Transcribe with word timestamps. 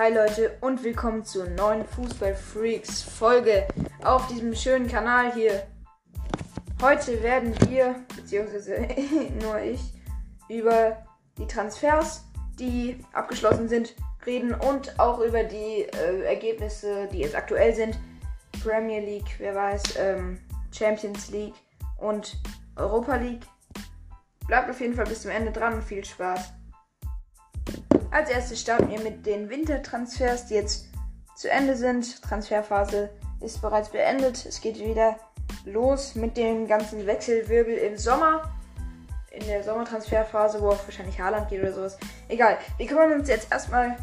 Hi 0.00 0.10
Leute 0.10 0.56
und 0.62 0.82
willkommen 0.82 1.26
zur 1.26 1.46
neuen 1.50 1.84
Fußball 1.84 2.34
Freaks 2.34 3.02
Folge 3.02 3.68
auf 4.02 4.28
diesem 4.28 4.54
schönen 4.54 4.88
Kanal 4.88 5.34
hier. 5.34 5.66
Heute 6.80 7.22
werden 7.22 7.54
wir, 7.68 7.96
beziehungsweise 8.16 8.88
nur 9.42 9.60
ich, 9.60 9.92
über 10.48 11.04
die 11.36 11.46
Transfers, 11.46 12.24
die 12.58 13.04
abgeschlossen 13.12 13.68
sind, 13.68 13.94
reden 14.24 14.54
und 14.54 14.98
auch 14.98 15.20
über 15.20 15.44
die 15.44 15.82
äh, 15.82 16.22
Ergebnisse, 16.24 17.06
die 17.12 17.18
jetzt 17.18 17.36
aktuell 17.36 17.74
sind. 17.74 17.98
Premier 18.62 19.00
League, 19.00 19.34
wer 19.36 19.54
weiß, 19.54 19.82
ähm, 19.98 20.40
Champions 20.72 21.30
League 21.30 21.56
und 21.98 22.38
Europa 22.74 23.16
League. 23.16 23.44
Bleibt 24.46 24.70
auf 24.70 24.80
jeden 24.80 24.94
Fall 24.94 25.04
bis 25.04 25.20
zum 25.20 25.30
Ende 25.30 25.52
dran 25.52 25.74
und 25.74 25.84
viel 25.84 26.02
Spaß. 26.06 26.54
Als 28.10 28.28
erstes 28.28 28.60
starten 28.60 28.90
wir 28.90 29.00
mit 29.00 29.24
den 29.24 29.48
Wintertransfers, 29.48 30.46
die 30.46 30.54
jetzt 30.54 30.86
zu 31.36 31.48
Ende 31.48 31.76
sind. 31.76 32.20
Transferphase 32.22 33.10
ist 33.40 33.62
bereits 33.62 33.90
beendet. 33.90 34.44
Es 34.46 34.60
geht 34.60 34.78
wieder 34.80 35.16
los 35.64 36.16
mit 36.16 36.36
dem 36.36 36.66
ganzen 36.66 37.06
Wechselwirbel 37.06 37.74
im 37.74 37.96
Sommer. 37.96 38.50
In 39.30 39.46
der 39.46 39.62
Sommertransferphase, 39.62 40.60
wo 40.60 40.70
auch 40.70 40.84
wahrscheinlich 40.84 41.20
Haaland 41.20 41.48
geht 41.48 41.62
oder 41.62 41.72
sowas. 41.72 41.98
Egal. 42.28 42.58
Wir 42.78 42.86
kümmern 42.86 43.12
uns 43.12 43.28
jetzt 43.28 43.50
erstmal 43.52 43.96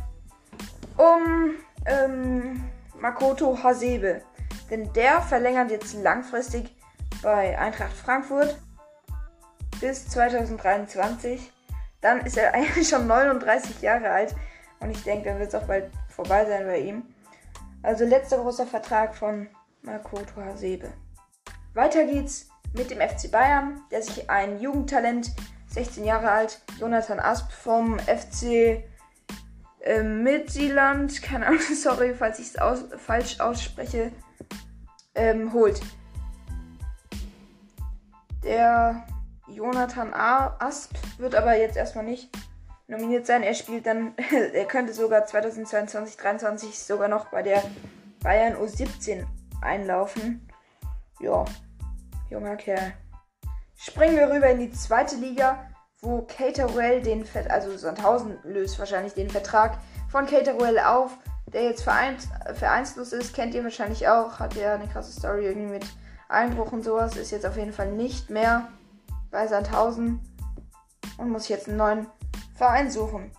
um 0.96 1.56
ähm, 1.86 2.64
Makoto 2.98 3.62
Hasebe. 3.62 4.22
Denn 4.70 4.92
der 4.94 5.22
verlängert 5.22 5.70
jetzt 5.70 5.94
langfristig 5.96 6.74
bei 7.22 7.60
Eintracht 7.60 7.94
Frankfurt 7.94 8.58
bis 9.82 10.08
2023 10.08 11.52
dann 12.02 12.26
ist 12.26 12.38
er 12.38 12.54
eigentlich 12.54 12.88
schon 12.88 13.08
39 13.08 13.82
Jahre 13.82 14.10
alt. 14.10 14.36
Und 14.80 14.92
ich 14.92 15.04
denke, 15.04 15.30
dann 15.30 15.40
wird 15.40 15.50
es 15.50 15.56
auch 15.56 15.68
bald 15.68 15.92
vorbei 16.10 16.46
sein 16.46 16.66
bei 16.66 16.80
ihm. 16.80 17.04
Also 17.84 18.06
letzter 18.06 18.38
großer 18.38 18.68
Vertrag 18.68 19.16
von 19.16 19.48
Makoto 19.82 20.42
Hasebe. 20.42 20.92
Weiter 21.74 22.06
geht's 22.06 22.50
mit 22.74 22.92
dem 22.92 23.00
FC 23.00 23.32
Bayern, 23.32 23.82
der 23.92 24.02
sich 24.02 24.30
ein 24.30 24.60
Jugendtalent, 24.60 25.32
16 25.70 26.04
Jahre 26.04 26.30
alt, 26.30 26.62
Jonathan 26.80 27.20
Asp 27.20 27.52
vom 27.52 28.00
FC 28.00 28.84
äh, 29.82 30.04
Midtjylland, 30.04 31.22
keine 31.22 31.48
Ahnung, 31.48 31.60
sorry, 31.76 32.14
falls 32.14 32.40
ich 32.40 32.48
es 32.48 32.58
aus, 32.58 32.86
falsch 32.98 33.40
ausspreche, 33.40 34.12
ähm, 35.16 35.54
holt. 35.54 35.80
Der 38.44 39.06
Jonathan 39.48 40.14
A. 40.14 40.56
Asp 40.60 40.96
wird 41.18 41.36
aber 41.36 41.58
jetzt 41.58 41.78
erstmal 41.78 42.04
nicht 42.04 42.30
nominiert 42.88 43.26
sein. 43.26 43.44
Er 43.44 43.54
spielt 43.54 43.86
dann, 43.86 44.14
er 44.54 44.66
könnte 44.66 44.94
sogar 44.94 45.26
2022, 45.26 46.18
2023 46.18 46.80
sogar 46.80 47.08
noch 47.08 47.28
bei 47.28 47.44
der 47.44 47.64
Bayern 48.22 48.56
U17 48.56 49.26
einlaufen. 49.62 50.48
Ja, 51.20 51.46
junger 52.30 52.56
Kerl. 52.56 52.94
Springen 53.76 54.18
wir 54.18 54.30
rüber 54.30 54.50
in 54.50 54.60
die 54.60 54.72
zweite 54.72 55.16
Liga, 55.16 55.66
wo 56.02 56.22
Caterwell 56.24 57.02
den, 57.02 57.26
also 57.50 57.76
Sandhausen 57.78 58.38
löst 58.44 58.80
wahrscheinlich 58.80 59.14
den 59.14 59.30
Vertrag 59.30 59.78
von 60.10 60.26
Caterwell 60.26 60.80
auf, 60.80 61.12
der 61.48 61.64
jetzt 61.64 61.84
vereins 61.84 62.28
vereinslos 62.54 63.14
ist, 63.14 63.34
kennt 63.34 63.54
ihr 63.56 63.64
wahrscheinlich 63.64 64.08
auch, 64.08 64.40
hat 64.40 64.56
ja 64.56 64.76
eine 64.76 64.88
krasse 64.88 65.12
Story 65.12 65.46
irgendwie 65.46 65.72
mit 65.74 65.86
Einbruch 66.28 66.72
und 66.72 66.84
sowas, 66.84 67.16
ist 67.16 67.32
jetzt 67.32 67.46
auf 67.46 67.56
jeden 67.56 67.72
Fall 67.72 67.92
nicht 67.92 68.30
mehr 68.30 68.68
bei 69.32 69.48
Sandhausen 69.48 70.22
und 71.18 71.30
muss 71.30 71.48
jetzt 71.48 71.68
einen 71.68 71.78
neuen 71.78 72.08
Verein 72.56 72.90
suchen. 72.90 73.32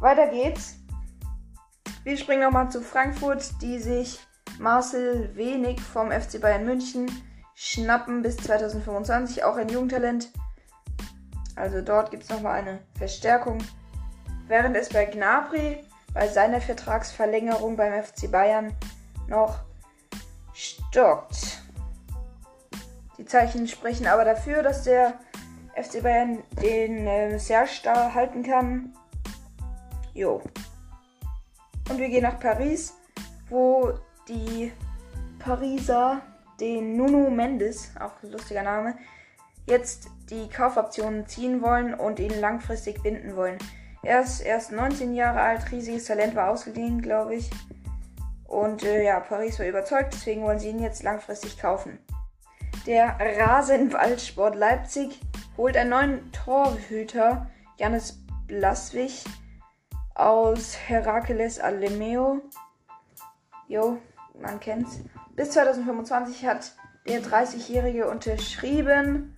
Weiter 0.00 0.28
geht's. 0.28 0.76
Wir 2.04 2.16
springen 2.16 2.42
nochmal 2.42 2.70
zu 2.70 2.80
Frankfurt, 2.80 3.60
die 3.60 3.78
sich 3.78 4.20
Marcel 4.58 5.34
Wenig 5.36 5.80
vom 5.80 6.10
FC 6.10 6.40
Bayern 6.40 6.64
München 6.64 7.10
schnappen 7.54 8.22
bis 8.22 8.36
2025, 8.36 9.44
auch 9.44 9.56
ein 9.56 9.68
Jugendtalent. 9.68 10.30
Also 11.56 11.82
dort 11.82 12.12
gibt 12.12 12.22
es 12.22 12.28
nochmal 12.28 12.60
eine 12.60 12.78
Verstärkung. 12.96 13.58
Während 14.46 14.76
es 14.76 14.88
bei 14.88 15.04
Gnabry 15.04 15.84
bei 16.14 16.28
seiner 16.28 16.60
Vertragsverlängerung 16.60 17.76
beim 17.76 18.02
FC 18.02 18.30
Bayern 18.30 18.74
noch 19.26 19.60
stockt. 20.52 21.62
Zeichen 23.28 23.68
sprechen 23.68 24.06
aber 24.06 24.24
dafür, 24.24 24.62
dass 24.62 24.82
der 24.82 25.14
FC 25.74 26.02
Bayern 26.02 26.42
den 26.60 27.06
äh, 27.06 27.38
Serge 27.38 27.80
da 27.84 28.12
halten 28.14 28.42
kann. 28.42 28.92
Jo. 30.14 30.42
Und 31.88 31.98
wir 31.98 32.08
gehen 32.08 32.24
nach 32.24 32.40
Paris, 32.40 32.94
wo 33.48 33.92
die 34.28 34.72
Pariser 35.38 36.20
den 36.60 36.96
Nuno 36.96 37.30
Mendes, 37.30 37.92
auch 38.00 38.22
ein 38.22 38.32
lustiger 38.32 38.62
Name, 38.62 38.96
jetzt 39.66 40.08
die 40.30 40.48
Kaufoptionen 40.48 41.26
ziehen 41.26 41.62
wollen 41.62 41.94
und 41.94 42.18
ihn 42.18 42.40
langfristig 42.40 43.02
binden 43.02 43.36
wollen. 43.36 43.58
Er 44.02 44.20
ist 44.20 44.40
erst 44.40 44.72
19 44.72 45.14
Jahre 45.14 45.40
alt, 45.40 45.70
riesiges 45.70 46.06
Talent 46.06 46.34
war 46.34 46.50
ausgeliehen, 46.50 47.00
glaube 47.00 47.36
ich. 47.36 47.50
Und 48.46 48.82
äh, 48.82 49.04
ja, 49.04 49.20
Paris 49.20 49.58
war 49.58 49.66
überzeugt, 49.66 50.14
deswegen 50.14 50.42
wollen 50.42 50.58
sie 50.58 50.70
ihn 50.70 50.80
jetzt 50.80 51.02
langfristig 51.02 51.58
kaufen. 51.58 51.98
Der 52.86 53.16
Rasenballsport 53.20 54.54
Leipzig 54.56 55.20
holt 55.56 55.76
einen 55.76 55.90
neuen 55.90 56.32
Torhüter, 56.32 57.50
Janis 57.76 58.18
Blaswig, 58.46 59.24
aus 60.14 60.76
Herakles 60.76 61.60
Alemeo. 61.60 62.40
Jo, 63.68 63.98
man 64.40 64.58
kennt's. 64.58 65.00
Bis 65.36 65.50
2025 65.50 66.46
hat 66.46 66.72
der 67.06 67.22
30-Jährige 67.22 68.08
unterschrieben. 68.08 69.36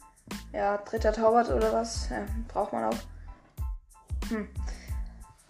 Ja, 0.52 0.78
dritter 0.78 1.12
Torwart 1.12 1.50
oder 1.50 1.72
was? 1.72 2.08
Ja, 2.08 2.24
braucht 2.48 2.72
man 2.72 2.84
auch. 2.84 2.98
Hm. 4.28 4.48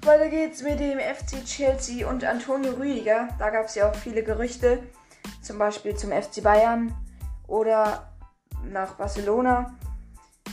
Weiter 0.02 0.28
geht's 0.28 0.62
mit 0.62 0.80
dem 0.80 0.98
FC 0.98 1.44
Chelsea 1.44 2.08
und 2.08 2.24
Antonio 2.24 2.72
Rüdiger. 2.72 3.28
Da 3.38 3.50
gab 3.50 3.66
es 3.66 3.74
ja 3.74 3.90
auch 3.90 3.94
viele 3.94 4.22
Gerüchte. 4.22 4.82
Zum 5.42 5.58
Beispiel 5.58 5.94
zum 5.94 6.10
FC 6.10 6.42
Bayern 6.42 6.94
oder 7.50 8.08
nach 8.64 8.94
Barcelona, 8.94 9.74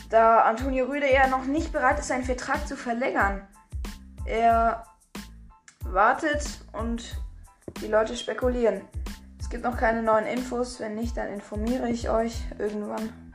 da 0.10 0.42
Antonio 0.42 0.86
Rüde 0.86 1.12
ja 1.12 1.28
noch 1.28 1.46
nicht 1.46 1.72
bereit 1.72 2.00
ist, 2.00 2.08
seinen 2.08 2.24
Vertrag 2.24 2.68
zu 2.68 2.76
verlängern. 2.76 3.48
Er 4.26 4.84
wartet 5.86 6.46
und 6.74 7.22
die 7.82 7.88
Leute 7.88 8.16
spekulieren. 8.16 8.82
Es 9.40 9.50
gibt 9.50 9.64
noch 9.64 9.78
keine 9.78 10.04
neuen 10.04 10.26
Infos. 10.26 10.80
Wenn 10.80 10.96
nicht, 10.96 11.16
dann 11.16 11.32
informiere 11.32 11.90
ich 11.90 12.10
euch 12.10 12.42
irgendwann. 12.58 13.34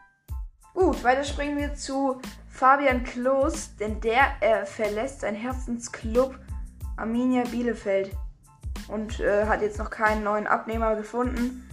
Gut, 0.74 1.04
weiter 1.04 1.24
springen 1.24 1.56
wir 1.56 1.74
zu 1.74 2.20
Fabian 2.48 3.04
Klos, 3.04 3.76
denn 3.76 4.00
der 4.00 4.24
er 4.40 4.66
verlässt 4.66 5.20
sein 5.20 5.34
Herzensclub 5.34 6.38
Arminia 6.96 7.44
Bielefeld 7.44 8.10
und 8.88 9.20
äh, 9.20 9.46
hat 9.46 9.62
jetzt 9.62 9.78
noch 9.78 9.90
keinen 9.90 10.24
neuen 10.24 10.46
Abnehmer 10.46 10.96
gefunden. 10.96 11.68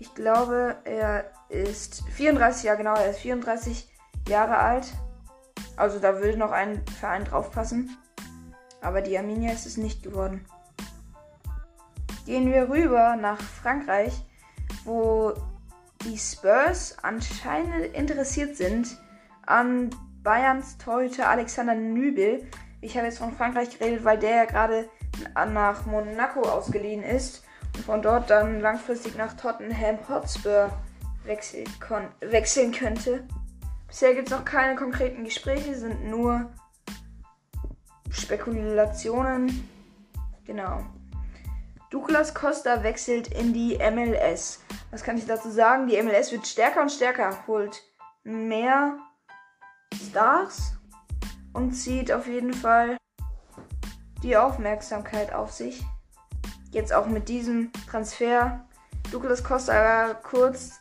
Ich 0.00 0.14
glaube, 0.14 0.76
er 0.84 1.30
ist 1.50 2.02
34, 2.08 2.64
ja 2.64 2.74
genau, 2.74 2.94
er 2.94 3.10
ist 3.10 3.18
34 3.18 3.86
Jahre 4.26 4.56
alt. 4.56 4.86
Also 5.76 5.98
da 5.98 6.14
würde 6.14 6.38
noch 6.38 6.52
ein 6.52 6.82
Verein 6.98 7.24
draufpassen. 7.24 7.98
Aber 8.80 9.02
die 9.02 9.18
Arminia 9.18 9.52
ist 9.52 9.66
es 9.66 9.76
nicht 9.76 10.02
geworden. 10.02 10.46
Gehen 12.24 12.50
wir 12.50 12.70
rüber 12.70 13.16
nach 13.16 13.38
Frankreich, 13.38 14.14
wo 14.84 15.34
die 16.06 16.16
Spurs 16.16 16.96
anscheinend 17.02 17.94
interessiert 17.94 18.56
sind 18.56 18.96
an 19.44 19.90
Bayerns 20.22 20.78
Torhüter 20.78 21.28
Alexander 21.28 21.74
Nübel. 21.74 22.46
Ich 22.80 22.96
habe 22.96 23.06
jetzt 23.06 23.18
von 23.18 23.32
Frankreich 23.36 23.78
geredet, 23.78 24.02
weil 24.04 24.18
der 24.18 24.36
ja 24.36 24.44
gerade 24.46 24.88
nach 25.34 25.84
Monaco 25.84 26.40
ausgeliehen 26.40 27.02
ist 27.02 27.44
von 27.80 28.02
dort 28.02 28.30
dann 28.30 28.60
langfristig 28.60 29.16
nach 29.16 29.34
Tottenham 29.34 29.98
Hotspur 30.08 30.70
wechseln, 31.24 31.66
wechseln 32.20 32.72
könnte. 32.72 33.26
Bisher 33.88 34.14
gibt 34.14 34.30
es 34.30 34.36
noch 34.36 34.44
keine 34.44 34.76
konkreten 34.76 35.24
Gespräche, 35.24 35.74
sind 35.74 36.04
nur 36.08 36.50
Spekulationen. 38.10 39.68
Genau. 40.44 40.84
Douglas 41.90 42.34
Costa 42.34 42.82
wechselt 42.84 43.28
in 43.28 43.52
die 43.52 43.78
MLS. 43.78 44.60
Was 44.90 45.02
kann 45.02 45.18
ich 45.18 45.26
dazu 45.26 45.50
sagen? 45.50 45.88
Die 45.88 46.00
MLS 46.00 46.30
wird 46.30 46.46
stärker 46.46 46.82
und 46.82 46.92
stärker, 46.92 47.46
holt 47.46 47.82
mehr 48.22 48.98
Stars 49.94 50.74
und 51.52 51.72
zieht 51.72 52.12
auf 52.12 52.26
jeden 52.26 52.54
Fall 52.54 52.96
die 54.22 54.36
Aufmerksamkeit 54.36 55.32
auf 55.32 55.50
sich 55.50 55.82
jetzt 56.70 56.92
auch 56.92 57.06
mit 57.06 57.28
diesem 57.28 57.70
Transfer. 57.88 58.64
Douglas 59.10 59.42
Costa 59.42 59.72
war 59.72 60.14
kurz 60.14 60.80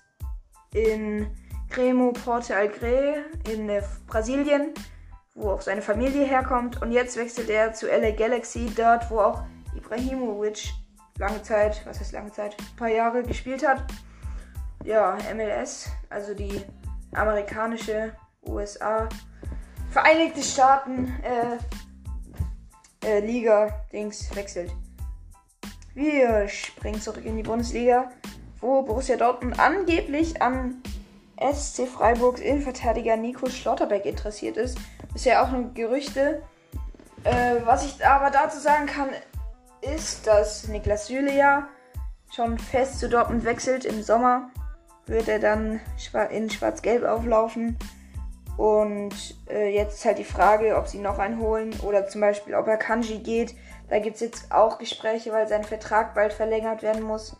in 0.73 1.27
Cremo 1.69 2.11
Porto 2.11 2.53
Alegre 2.53 3.25
in 3.51 3.69
äh, 3.69 3.81
Brasilien, 4.07 4.73
wo 5.35 5.51
auch 5.51 5.61
seine 5.61 5.81
Familie 5.81 6.25
herkommt. 6.25 6.81
Und 6.81 6.91
jetzt 6.91 7.17
wechselt 7.17 7.49
er 7.49 7.73
zu 7.73 7.87
LA 7.87 8.11
Galaxy, 8.11 8.71
dort 8.75 9.09
wo 9.09 9.19
auch 9.19 9.43
Ibrahimovic 9.75 10.73
lange 11.17 11.41
Zeit, 11.41 11.85
was 11.85 11.99
heißt 11.99 12.13
lange 12.13 12.31
Zeit, 12.31 12.55
ein 12.59 12.75
paar 12.75 12.89
Jahre 12.89 13.23
gespielt 13.23 13.67
hat. 13.67 13.83
Ja, 14.83 15.17
MLS, 15.33 15.89
also 16.09 16.33
die 16.33 16.61
amerikanische 17.13 18.13
USA, 18.43 19.09
Vereinigte 19.91 20.43
Staaten, 20.43 21.11
äh, 21.23 21.57
äh, 23.05 23.25
Liga, 23.25 23.85
Dings, 23.91 24.33
wechselt. 24.35 24.71
Wir 25.93 26.47
springen 26.47 27.01
zurück 27.01 27.25
in 27.25 27.37
die 27.37 27.43
Bundesliga, 27.43 28.11
wo 28.61 28.83
Borussia 28.83 29.17
Dortmund 29.17 29.59
angeblich 29.59 30.41
an 30.41 30.81
SC 31.39 31.87
Freiburgs 31.87 32.41
Innenverteidiger 32.41 33.17
Nico 33.17 33.49
Schlotterbeck 33.49 34.05
interessiert 34.05 34.57
ist. 34.57 34.77
Bisher 35.13 35.43
auch 35.43 35.51
nur 35.51 35.73
Gerüchte. 35.73 36.41
Äh, 37.23 37.55
was 37.65 37.85
ich 37.85 38.05
aber 38.05 38.29
dazu 38.29 38.59
sagen 38.59 38.85
kann, 38.85 39.09
ist, 39.81 40.27
dass 40.27 40.67
Niklas 40.67 41.07
Süle 41.07 41.67
schon 42.33 42.59
fest 42.59 42.99
zu 42.99 43.09
Dortmund 43.09 43.45
wechselt. 43.45 43.85
Im 43.85 44.03
Sommer 44.03 44.49
wird 45.05 45.27
er 45.27 45.39
dann 45.39 45.79
in 46.29 46.49
Schwarz-Gelb 46.49 47.03
auflaufen. 47.03 47.77
Und 48.57 49.15
äh, 49.49 49.73
jetzt 49.73 49.95
ist 49.95 50.05
halt 50.05 50.17
die 50.17 50.25
Frage, 50.25 50.75
ob 50.75 50.87
sie 50.87 50.99
noch 50.99 51.17
einen 51.17 51.39
holen 51.39 51.73
oder 51.81 52.07
zum 52.07 52.21
Beispiel, 52.21 52.55
ob 52.55 52.67
er 52.67 52.77
Kanji 52.77 53.19
geht. 53.19 53.55
Da 53.89 53.97
gibt 53.99 54.15
es 54.15 54.21
jetzt 54.21 54.51
auch 54.51 54.77
Gespräche, 54.77 55.31
weil 55.31 55.47
sein 55.47 55.63
Vertrag 55.63 56.13
bald 56.13 56.31
verlängert 56.31 56.83
werden 56.83 57.01
muss. 57.01 57.35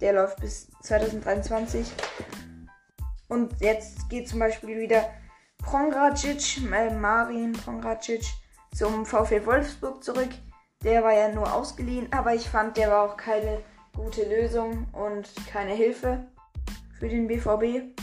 Der 0.00 0.12
läuft 0.12 0.40
bis 0.40 0.70
2023. 0.82 1.90
Und 3.28 3.60
jetzt 3.60 4.08
geht 4.08 4.28
zum 4.28 4.38
Beispiel 4.38 4.78
wieder 4.78 5.10
Prongracic, 5.58 6.58
äh, 6.72 6.90
Marin 6.90 7.52
Prongracic 7.52 8.22
zum 8.72 9.04
VfL 9.04 9.44
Wolfsburg 9.44 10.04
zurück. 10.04 10.30
Der 10.84 11.02
war 11.02 11.12
ja 11.12 11.28
nur 11.30 11.52
ausgeliehen, 11.52 12.12
aber 12.12 12.34
ich 12.34 12.48
fand, 12.48 12.76
der 12.76 12.90
war 12.90 13.10
auch 13.10 13.16
keine 13.16 13.64
gute 13.94 14.22
Lösung 14.22 14.86
und 14.92 15.28
keine 15.50 15.72
Hilfe 15.72 16.28
für 16.98 17.08
den 17.08 17.26
BVB. 17.26 17.96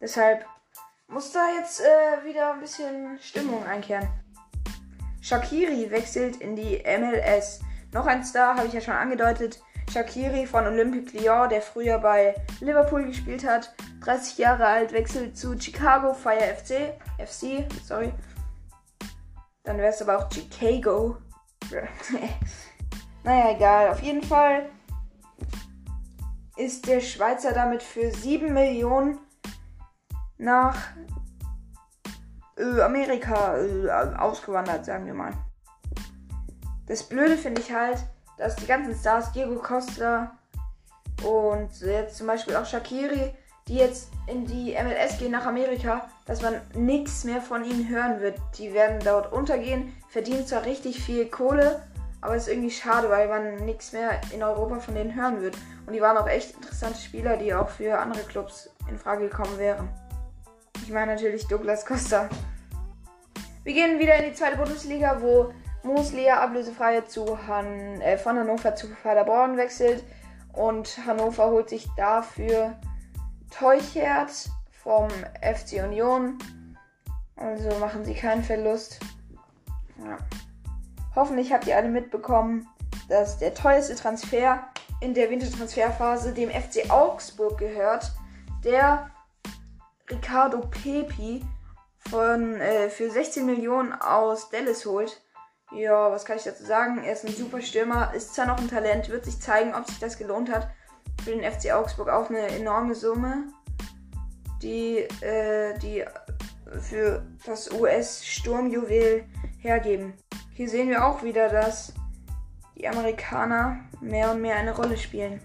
Deshalb 0.00 0.46
muss 1.12 1.30
da 1.30 1.40
jetzt 1.58 1.80
äh, 1.80 2.24
wieder 2.24 2.54
ein 2.54 2.60
bisschen 2.60 3.18
Stimmung 3.20 3.64
einkehren. 3.66 4.08
Shakiri 5.20 5.90
wechselt 5.90 6.36
in 6.36 6.56
die 6.56 6.82
MLS. 6.98 7.60
Noch 7.92 8.06
ein 8.06 8.24
Star, 8.24 8.56
habe 8.56 8.66
ich 8.66 8.72
ja 8.72 8.80
schon 8.80 8.94
angedeutet. 8.94 9.62
Shakiri 9.92 10.46
von 10.46 10.66
Olympique 10.66 11.16
Lyon, 11.18 11.50
der 11.50 11.60
früher 11.60 11.98
bei 11.98 12.34
Liverpool 12.60 13.04
gespielt 13.04 13.46
hat. 13.46 13.74
30 14.02 14.38
Jahre 14.38 14.66
alt, 14.66 14.92
wechselt 14.92 15.36
zu 15.36 15.58
Chicago 15.60 16.14
Fire 16.14 16.40
FC. 16.40 16.94
FC, 17.18 17.66
sorry. 17.84 18.12
Dann 19.64 19.76
wäre 19.76 19.88
es 19.88 20.00
aber 20.00 20.18
auch 20.18 20.30
Chicago. 20.32 21.18
naja, 23.22 23.54
egal. 23.54 23.90
Auf 23.90 24.00
jeden 24.00 24.22
Fall 24.22 24.70
ist 26.56 26.88
der 26.88 27.00
Schweizer 27.00 27.52
damit 27.52 27.82
für 27.82 28.10
7 28.10 28.52
Millionen 28.52 29.18
nach 30.42 30.76
äh, 32.58 32.80
Amerika 32.80 33.56
äh, 33.56 33.88
ausgewandert, 34.16 34.84
sagen 34.84 35.06
wir 35.06 35.14
mal. 35.14 35.32
Das 36.86 37.02
Blöde 37.04 37.36
finde 37.36 37.60
ich 37.60 37.72
halt, 37.72 37.98
dass 38.38 38.56
die 38.56 38.66
ganzen 38.66 38.94
Stars, 38.94 39.32
Diego 39.32 39.54
Costa 39.56 40.32
und 41.24 41.70
jetzt 41.80 42.16
zum 42.16 42.26
Beispiel 42.26 42.56
auch 42.56 42.66
Shakiri, 42.66 43.32
die 43.68 43.76
jetzt 43.76 44.10
in 44.26 44.44
die 44.44 44.72
MLS 44.74 45.18
gehen 45.18 45.30
nach 45.30 45.46
Amerika, 45.46 46.08
dass 46.26 46.42
man 46.42 46.60
nichts 46.74 47.22
mehr 47.22 47.40
von 47.40 47.64
ihnen 47.64 47.88
hören 47.88 48.20
wird. 48.20 48.40
Die 48.58 48.74
werden 48.74 48.98
dort 49.04 49.32
untergehen, 49.32 49.94
verdienen 50.08 50.44
zwar 50.44 50.64
richtig 50.64 51.02
viel 51.04 51.26
Kohle, 51.26 51.80
aber 52.20 52.34
es 52.34 52.44
ist 52.44 52.52
irgendwie 52.52 52.70
schade, 52.72 53.08
weil 53.08 53.28
man 53.28 53.64
nichts 53.64 53.92
mehr 53.92 54.20
in 54.32 54.42
Europa 54.42 54.80
von 54.80 54.94
denen 54.94 55.14
hören 55.14 55.40
wird. 55.40 55.56
Und 55.86 55.92
die 55.92 56.00
waren 56.00 56.16
auch 56.16 56.28
echt 56.28 56.54
interessante 56.56 56.98
Spieler, 56.98 57.36
die 57.36 57.54
auch 57.54 57.68
für 57.68 57.98
andere 57.98 58.22
Clubs 58.24 58.70
in 58.88 58.98
Frage 58.98 59.28
gekommen 59.28 59.56
wären. 59.58 59.88
Ich 60.82 60.90
meine 60.90 61.12
natürlich 61.12 61.46
Douglas 61.46 61.86
Costa. 61.86 62.28
Wir 63.64 63.74
gehen 63.74 63.98
wieder 63.98 64.16
in 64.16 64.30
die 64.30 64.36
zweite 64.36 64.56
Bundesliga, 64.56 65.20
wo 65.20 65.52
Moslea 65.84 66.40
ablösefrei 66.40 67.00
zu 67.02 67.46
Han, 67.46 68.00
äh, 68.00 68.18
von 68.18 68.38
Hannover 68.38 68.74
zu 68.74 68.88
Paderborn 69.02 69.56
wechselt. 69.56 70.04
Und 70.52 70.98
Hannover 71.06 71.50
holt 71.50 71.68
sich 71.68 71.88
dafür 71.96 72.78
Teuchert 73.50 74.50
vom 74.70 75.08
FC 75.40 75.82
Union. 75.84 76.38
Also 77.36 77.70
machen 77.78 78.04
sie 78.04 78.14
keinen 78.14 78.42
Verlust. 78.42 79.00
Ja. 79.98 80.18
Hoffentlich 81.14 81.52
habt 81.52 81.66
ihr 81.66 81.76
alle 81.76 81.88
mitbekommen, 81.88 82.66
dass 83.08 83.38
der 83.38 83.54
teuerste 83.54 83.94
Transfer 83.94 84.64
in 85.00 85.14
der 85.14 85.30
Wintertransferphase 85.30 86.32
dem 86.32 86.50
FC 86.50 86.90
Augsburg 86.90 87.58
gehört, 87.58 88.10
der 88.64 89.10
Ricardo 90.10 90.60
Pepi 90.60 91.44
von, 92.10 92.60
äh, 92.60 92.90
für 92.90 93.10
16 93.10 93.46
Millionen 93.46 93.92
aus 93.92 94.50
Dallas 94.50 94.84
holt. 94.86 95.22
Ja, 95.72 96.10
was 96.10 96.24
kann 96.24 96.36
ich 96.36 96.44
dazu 96.44 96.64
sagen? 96.64 97.02
Er 97.02 97.14
ist 97.14 97.24
ein 97.24 97.34
super 97.34 97.62
Stürmer, 97.62 98.12
ist 98.14 98.34
zwar 98.34 98.46
noch 98.46 98.58
ein 98.58 98.68
Talent, 98.68 99.08
wird 99.08 99.24
sich 99.24 99.40
zeigen, 99.40 99.74
ob 99.74 99.86
sich 99.86 99.98
das 99.98 100.18
gelohnt 100.18 100.52
hat 100.52 100.68
für 101.24 101.30
den 101.30 101.50
FC 101.50 101.72
Augsburg 101.72 102.08
auch 102.08 102.28
eine 102.28 102.48
enorme 102.48 102.94
Summe, 102.94 103.44
die, 104.60 104.98
äh, 105.20 105.78
die 105.78 106.04
für 106.80 107.24
das 107.46 107.70
US-Sturmjuwel 107.70 109.24
hergeben. 109.58 110.14
Hier 110.54 110.68
sehen 110.68 110.90
wir 110.90 111.06
auch 111.06 111.22
wieder, 111.22 111.48
dass 111.48 111.94
die 112.76 112.88
Amerikaner 112.88 113.78
mehr 114.00 114.32
und 114.32 114.42
mehr 114.42 114.56
eine 114.56 114.74
Rolle 114.74 114.98
spielen. 114.98 115.40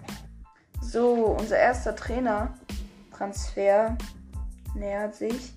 So, 0.82 1.38
unser 1.38 1.58
erster 1.58 1.96
Trainer-Transfer 1.96 3.96
nähert 4.80 5.16
sich. 5.16 5.54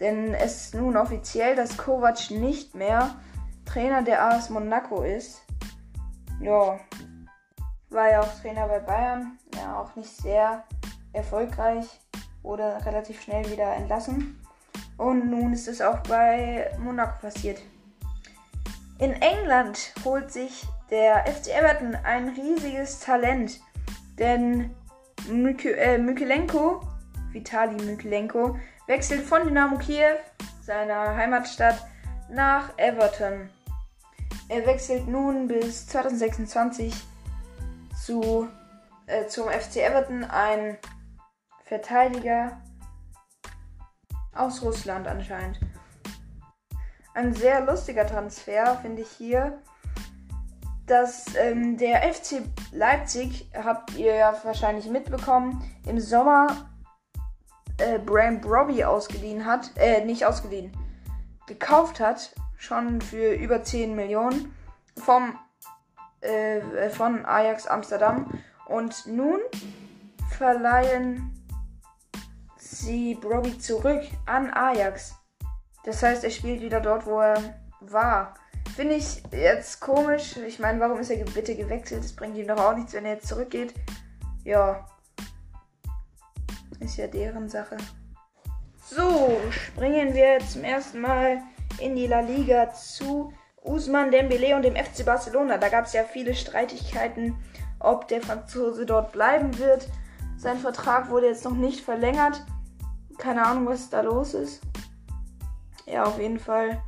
Denn 0.00 0.34
es 0.34 0.66
ist 0.66 0.74
nun 0.74 0.96
offiziell, 0.96 1.56
dass 1.56 1.76
Kovac 1.76 2.30
nicht 2.30 2.74
mehr 2.74 3.16
Trainer 3.64 4.02
der 4.02 4.22
AS 4.24 4.50
Monaco 4.50 5.02
ist. 5.02 5.42
Ja, 6.40 6.78
war 7.88 8.10
ja 8.10 8.20
auch 8.20 8.40
Trainer 8.40 8.68
bei 8.68 8.80
Bayern, 8.80 9.38
ja 9.54 9.80
auch 9.80 9.96
nicht 9.96 10.14
sehr 10.16 10.64
erfolgreich, 11.12 11.86
wurde 12.42 12.78
relativ 12.84 13.22
schnell 13.22 13.50
wieder 13.50 13.74
entlassen. 13.74 14.38
Und 14.98 15.30
nun 15.30 15.52
ist 15.52 15.68
es 15.68 15.80
auch 15.80 15.98
bei 16.00 16.70
Monaco 16.78 17.18
passiert. 17.20 17.60
In 18.98 19.12
England 19.12 19.92
holt 20.04 20.32
sich 20.32 20.66
der 20.90 21.26
FC 21.26 21.48
Everton 21.48 21.94
ein 21.96 22.28
riesiges 22.30 23.00
Talent, 23.00 23.60
denn 24.18 24.74
Myk 25.28 25.64
äh, 25.64 25.98
Vitali 27.36 27.76
Mykelenko, 27.84 28.58
wechselt 28.86 29.22
von 29.22 29.44
Dynamo 29.44 29.76
Kiew, 29.76 30.16
seiner 30.62 31.14
Heimatstadt, 31.14 31.86
nach 32.30 32.70
Everton. 32.78 33.50
Er 34.48 34.66
wechselt 34.66 35.06
nun 35.06 35.46
bis 35.46 35.86
2026 35.86 36.94
zu, 38.04 38.48
äh, 39.06 39.26
zum 39.26 39.48
FC 39.48 39.76
Everton 39.76 40.24
ein 40.24 40.78
Verteidiger 41.64 42.62
aus 44.34 44.62
Russland 44.62 45.06
anscheinend. 45.06 45.60
Ein 47.12 47.34
sehr 47.34 47.64
lustiger 47.66 48.06
Transfer 48.06 48.76
finde 48.76 49.02
ich 49.02 49.10
hier, 49.10 49.62
dass 50.86 51.34
ähm, 51.36 51.76
der 51.76 52.02
FC 52.14 52.42
Leipzig, 52.72 53.50
habt 53.54 53.94
ihr 53.96 54.14
ja 54.14 54.34
wahrscheinlich 54.44 54.88
mitbekommen, 54.88 55.62
im 55.86 55.98
Sommer 55.98 56.70
äh, 57.78 57.98
Bram 57.98 58.40
Brobby 58.40 58.84
ausgeliehen 58.84 59.44
hat, 59.44 59.70
äh, 59.76 60.04
nicht 60.04 60.24
ausgeliehen, 60.24 60.72
gekauft 61.46 62.00
hat, 62.00 62.34
schon 62.56 63.00
für 63.00 63.34
über 63.34 63.62
10 63.62 63.94
Millionen 63.94 64.54
vom 64.96 65.38
äh, 66.20 66.90
von 66.90 67.24
Ajax 67.24 67.66
Amsterdam. 67.66 68.30
Und 68.66 69.06
nun 69.06 69.40
verleihen 70.36 71.32
sie 72.56 73.14
Broby 73.14 73.58
zurück 73.58 74.02
an 74.26 74.52
Ajax. 74.52 75.14
Das 75.84 76.02
heißt, 76.02 76.24
er 76.24 76.30
spielt 76.30 76.62
wieder 76.62 76.80
dort, 76.80 77.06
wo 77.06 77.20
er 77.20 77.40
war. 77.80 78.34
Finde 78.74 78.96
ich 78.96 79.22
jetzt 79.30 79.80
komisch. 79.80 80.36
Ich 80.38 80.58
meine, 80.58 80.80
warum 80.80 80.98
ist 80.98 81.10
er 81.10 81.24
bitte 81.24 81.54
gewechselt? 81.54 82.02
Das 82.02 82.14
bringt 82.14 82.36
ihm 82.36 82.48
doch 82.48 82.58
auch 82.58 82.74
nichts, 82.74 82.92
wenn 82.92 83.04
er 83.04 83.14
jetzt 83.14 83.28
zurückgeht. 83.28 83.72
Ja. 84.44 84.86
Ist 86.80 86.96
ja 86.96 87.06
deren 87.06 87.48
Sache. 87.48 87.76
So, 88.88 89.40
springen 89.50 90.14
wir 90.14 90.38
zum 90.40 90.62
ersten 90.62 91.00
Mal 91.00 91.42
in 91.80 91.96
die 91.96 92.06
La 92.06 92.20
Liga 92.20 92.72
zu 92.72 93.32
Usman 93.62 94.10
Dembele 94.10 94.54
und 94.54 94.62
dem 94.62 94.76
FC 94.76 95.04
Barcelona. 95.04 95.58
Da 95.58 95.68
gab 95.68 95.86
es 95.86 95.92
ja 95.92 96.04
viele 96.04 96.34
Streitigkeiten, 96.34 97.34
ob 97.80 98.06
der 98.08 98.22
Franzose 98.22 98.86
dort 98.86 99.12
bleiben 99.12 99.58
wird. 99.58 99.88
Sein 100.36 100.58
Vertrag 100.58 101.10
wurde 101.10 101.26
jetzt 101.26 101.44
noch 101.44 101.56
nicht 101.56 101.80
verlängert. 101.80 102.44
Keine 103.18 103.44
Ahnung, 103.44 103.66
was 103.66 103.90
da 103.90 104.02
los 104.02 104.34
ist. 104.34 104.62
Ja, 105.86 106.04
auf 106.04 106.20
jeden 106.20 106.38
Fall 106.38 106.80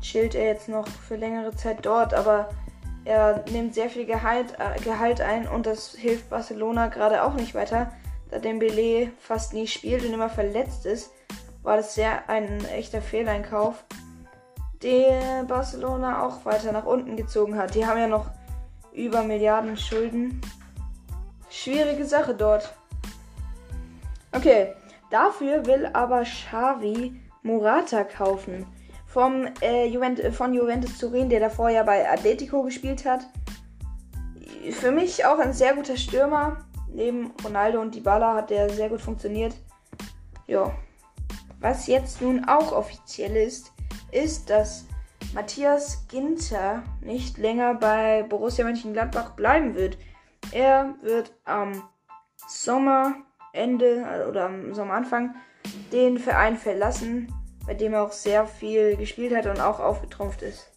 chillt 0.00 0.34
er 0.34 0.46
jetzt 0.46 0.68
noch 0.68 0.86
für 0.88 1.16
längere 1.16 1.54
Zeit 1.54 1.84
dort, 1.84 2.14
aber 2.14 2.48
er 3.04 3.44
nimmt 3.50 3.74
sehr 3.74 3.90
viel 3.90 4.06
Gehalt, 4.06 4.54
äh, 4.58 4.80
Gehalt 4.80 5.20
ein 5.20 5.46
und 5.46 5.66
das 5.66 5.94
hilft 5.94 6.30
Barcelona 6.30 6.88
gerade 6.88 7.22
auch 7.22 7.34
nicht 7.34 7.54
weiter. 7.54 7.92
Da 8.30 8.38
Dembele 8.38 9.12
fast 9.18 9.52
nie 9.52 9.66
spielt 9.66 10.04
und 10.04 10.12
immer 10.12 10.28
verletzt 10.28 10.86
ist, 10.86 11.10
war 11.62 11.76
das 11.76 11.94
sehr 11.94 12.28
ein 12.28 12.64
echter 12.66 13.02
Fehleinkauf, 13.02 13.84
der 14.82 15.44
Barcelona 15.44 16.24
auch 16.24 16.44
weiter 16.44 16.72
nach 16.72 16.86
unten 16.86 17.16
gezogen 17.16 17.56
hat. 17.56 17.74
Die 17.74 17.86
haben 17.86 17.98
ja 17.98 18.08
noch 18.08 18.30
über 18.92 19.22
Milliarden 19.22 19.76
Schulden. 19.76 20.40
Schwierige 21.50 22.04
Sache 22.04 22.34
dort. 22.34 22.72
Okay, 24.32 24.74
dafür 25.10 25.66
will 25.66 25.88
aber 25.92 26.22
Xavi 26.22 27.20
Morata 27.42 28.04
kaufen 28.04 28.66
vom, 29.06 29.46
äh, 29.62 29.86
Juvent 29.86 30.20
von 30.34 30.52
Juventus 30.52 30.98
Turin, 30.98 31.30
der 31.30 31.40
davor 31.40 31.70
ja 31.70 31.82
bei 31.82 32.10
Atletico 32.10 32.62
gespielt 32.62 33.06
hat. 33.06 33.26
Für 34.72 34.90
mich 34.90 35.24
auch 35.24 35.38
ein 35.38 35.52
sehr 35.54 35.74
guter 35.74 35.96
Stürmer. 35.96 36.65
Neben 36.96 37.32
Ronaldo 37.44 37.80
und 37.80 37.94
Dybala 37.94 38.34
hat 38.34 38.50
der 38.50 38.70
sehr 38.70 38.88
gut 38.88 39.00
funktioniert. 39.00 39.54
Ja. 40.46 40.74
Was 41.60 41.86
jetzt 41.86 42.20
nun 42.20 42.44
auch 42.48 42.72
offiziell 42.72 43.36
ist, 43.36 43.72
ist, 44.12 44.50
dass 44.50 44.86
Matthias 45.34 46.06
Ginter 46.08 46.82
nicht 47.00 47.38
länger 47.38 47.74
bei 47.74 48.24
Borussia 48.24 48.64
Mönchengladbach 48.64 49.30
bleiben 49.36 49.74
wird. 49.74 49.98
Er 50.52 50.94
wird 51.02 51.32
am 51.44 51.82
Sommerende 52.48 54.26
oder 54.28 54.46
am 54.46 54.74
Sommeranfang 54.74 55.34
den 55.92 56.18
Verein 56.18 56.56
verlassen 56.56 57.32
bei 57.66 57.74
dem 57.74 57.92
er 57.92 58.04
auch 58.04 58.12
sehr 58.12 58.46
viel 58.46 58.96
gespielt 58.96 59.34
hat 59.34 59.46
und 59.46 59.60
auch 59.60 59.80
aufgetrumpft 59.80 60.42
ist. 60.42 60.70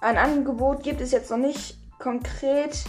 Ein 0.00 0.16
Angebot 0.16 0.82
gibt 0.82 1.00
es 1.00 1.10
jetzt 1.10 1.30
noch 1.30 1.38
nicht 1.38 1.78
konkret. 1.98 2.84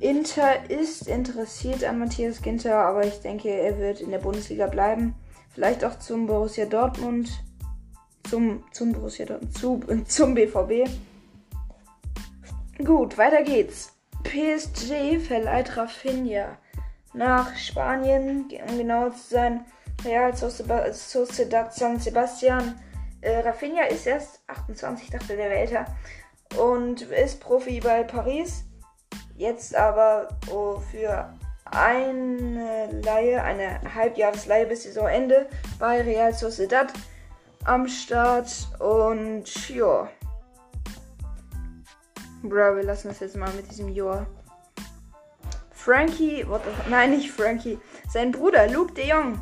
Inter 0.00 0.70
ist 0.70 1.06
interessiert 1.06 1.84
an 1.84 1.98
Matthias 1.98 2.40
Ginter, 2.40 2.74
aber 2.74 3.06
ich 3.06 3.20
denke, 3.20 3.50
er 3.50 3.78
wird 3.78 4.00
in 4.00 4.10
der 4.10 4.18
Bundesliga 4.18 4.66
bleiben. 4.66 5.14
Vielleicht 5.50 5.84
auch 5.84 5.98
zum 5.98 6.26
Borussia 6.26 6.64
Dortmund. 6.64 7.28
Zum, 8.28 8.64
zum 8.72 8.92
Borussia 8.92 9.26
Dortmund. 9.26 9.58
Zu, 9.58 9.80
zum 10.06 10.34
BVB. 10.34 10.88
Gut, 12.82 13.18
weiter 13.18 13.42
geht's. 13.42 13.94
PSG 14.22 15.18
verleiht 15.20 15.76
Rafinha 15.76 16.56
nach 17.12 17.54
Spanien, 17.56 18.48
um 18.68 18.78
genau 18.78 19.10
zu 19.10 19.28
sein. 19.28 19.66
Real 20.02 20.34
Sociedad 20.34 21.74
San 21.74 21.98
Sebastian. 21.98 22.80
Äh, 23.20 23.40
Rafinha 23.40 23.84
ist 23.84 24.06
erst 24.06 24.40
28, 24.46 25.10
dachte 25.10 25.36
der 25.36 25.36
wäre 25.36 25.54
älter. 25.56 25.84
Und 26.58 27.02
ist 27.02 27.38
Profi 27.40 27.80
bei 27.80 28.02
Paris. 28.02 28.64
Jetzt 29.40 29.74
aber 29.74 30.28
oh, 30.52 30.76
für 30.90 31.32
eine 31.64 33.00
Laie, 33.02 33.42
eine 33.42 33.80
Halbjahresleihe 33.94 34.66
bis 34.66 34.82
Saisonende 34.82 35.48
bei 35.78 36.02
Real 36.02 36.34
Sociedad 36.34 36.92
am 37.64 37.88
Start. 37.88 38.68
Und 38.80 39.70
ja. 39.70 40.10
Bro, 42.42 42.76
wir 42.76 42.82
lassen 42.82 43.08
das 43.08 43.20
jetzt 43.20 43.34
mal 43.34 43.50
mit 43.54 43.70
diesem 43.70 43.88
Joa. 43.88 44.26
Frankie, 45.70 46.46
what 46.46 46.60
the, 46.64 46.90
nein, 46.90 47.12
nicht 47.12 47.30
Frankie, 47.30 47.78
sein 48.10 48.32
Bruder 48.32 48.68
Luke 48.68 48.92
de 48.92 49.08
Jong 49.08 49.40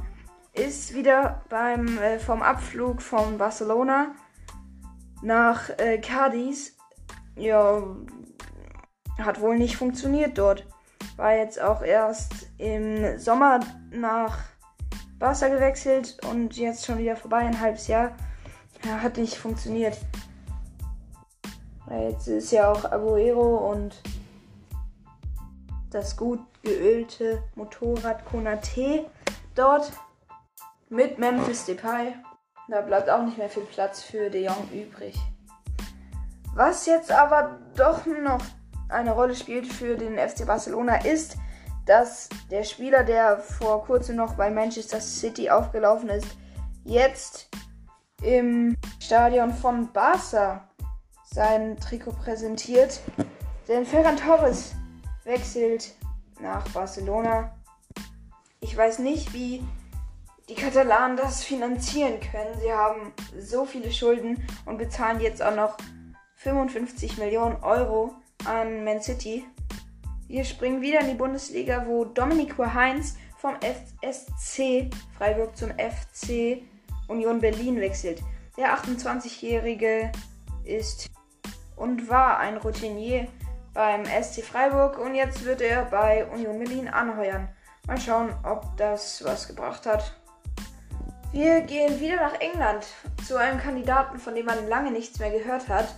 ist 0.52 0.94
wieder 0.94 1.42
beim 1.48 1.98
äh, 1.98 2.20
vom 2.20 2.42
Abflug 2.42 3.02
von 3.02 3.36
Barcelona 3.36 4.14
nach 5.22 5.70
äh, 5.76 5.98
Cadiz. 5.98 6.76
Ja, 7.34 7.82
hat 9.18 9.40
wohl 9.40 9.58
nicht 9.58 9.76
funktioniert 9.76 10.38
dort. 10.38 10.64
War 11.16 11.34
jetzt 11.34 11.60
auch 11.60 11.82
erst 11.82 12.48
im 12.58 13.18
Sommer 13.18 13.60
nach 13.90 14.38
Barca 15.18 15.48
gewechselt 15.48 16.18
und 16.30 16.56
jetzt 16.56 16.86
schon 16.86 16.98
wieder 16.98 17.16
vorbei, 17.16 17.38
ein 17.38 17.60
halbes 17.60 17.88
Jahr. 17.88 18.12
Ja, 18.84 19.00
hat 19.00 19.16
nicht 19.16 19.34
funktioniert. 19.34 19.98
Jetzt 21.90 22.28
ist 22.28 22.52
ja 22.52 22.70
auch 22.70 22.84
Aguero 22.84 23.70
und 23.72 24.00
das 25.90 26.16
gut 26.16 26.40
geölte 26.62 27.42
Motorrad 27.54 28.24
Konate 28.26 29.06
dort 29.54 29.90
mit 30.90 31.18
Memphis 31.18 31.64
Depay. 31.64 32.14
Da 32.68 32.82
bleibt 32.82 33.08
auch 33.08 33.22
nicht 33.22 33.38
mehr 33.38 33.48
viel 33.48 33.64
Platz 33.64 34.02
für 34.02 34.28
De 34.28 34.44
Jong 34.44 34.68
übrig. 34.72 35.18
Was 36.54 36.86
jetzt 36.86 37.10
aber 37.10 37.58
doch 37.76 38.04
noch 38.04 38.42
eine 38.88 39.12
Rolle 39.12 39.34
spielt 39.34 39.66
für 39.66 39.96
den 39.96 40.18
FC 40.18 40.46
Barcelona 40.46 41.04
ist, 41.04 41.36
dass 41.86 42.28
der 42.50 42.64
Spieler, 42.64 43.02
der 43.02 43.38
vor 43.38 43.84
kurzem 43.84 44.16
noch 44.16 44.34
bei 44.34 44.50
Manchester 44.50 45.00
City 45.00 45.48
aufgelaufen 45.50 46.10
ist, 46.10 46.36
jetzt 46.84 47.48
im 48.22 48.76
Stadion 49.00 49.54
von 49.54 49.92
Barca 49.92 50.68
sein 51.24 51.76
Trikot 51.78 52.12
präsentiert. 52.12 53.00
Denn 53.68 53.86
Ferran 53.86 54.16
Torres 54.16 54.74
wechselt 55.24 55.94
nach 56.40 56.66
Barcelona. 56.70 57.54
Ich 58.60 58.76
weiß 58.76 58.98
nicht, 58.98 59.32
wie 59.32 59.62
die 60.48 60.54
Katalanen 60.54 61.16
das 61.16 61.44
finanzieren 61.44 62.20
können. 62.20 62.58
Sie 62.60 62.72
haben 62.72 63.12
so 63.38 63.64
viele 63.66 63.92
Schulden 63.92 64.46
und 64.64 64.78
bezahlen 64.78 65.20
jetzt 65.20 65.42
auch 65.42 65.54
noch 65.54 65.76
55 66.36 67.18
Millionen 67.18 67.56
Euro 67.62 68.14
an 68.48 68.82
Man 68.82 69.02
City. 69.02 69.44
Wir 70.26 70.44
springen 70.44 70.80
wieder 70.80 71.00
in 71.00 71.08
die 71.08 71.14
Bundesliga, 71.14 71.84
wo 71.86 72.06
Dominico 72.06 72.64
Heinz 72.64 73.16
vom 73.36 73.54
SC 73.60 74.90
Freiburg 75.16 75.56
zum 75.56 75.70
FC 75.70 76.62
Union 77.08 77.40
Berlin 77.40 77.80
wechselt. 77.80 78.22
Der 78.56 78.76
28-Jährige 78.76 80.10
ist 80.64 81.08
und 81.76 82.08
war 82.08 82.38
ein 82.38 82.56
Routinier 82.56 83.28
beim 83.74 84.04
SC 84.04 84.42
Freiburg 84.42 84.98
und 84.98 85.14
jetzt 85.14 85.44
wird 85.44 85.60
er 85.60 85.84
bei 85.84 86.26
Union 86.26 86.58
Berlin 86.58 86.88
anheuern. 86.88 87.48
Mal 87.86 88.00
schauen, 88.00 88.34
ob 88.44 88.76
das 88.76 89.22
was 89.24 89.46
gebracht 89.46 89.86
hat. 89.86 90.14
Wir 91.32 91.60
gehen 91.60 92.00
wieder 92.00 92.16
nach 92.16 92.40
England 92.40 92.86
zu 93.26 93.36
einem 93.36 93.60
Kandidaten, 93.60 94.18
von 94.18 94.34
dem 94.34 94.46
man 94.46 94.66
lange 94.68 94.90
nichts 94.90 95.18
mehr 95.18 95.30
gehört 95.30 95.68
hat. 95.68 95.94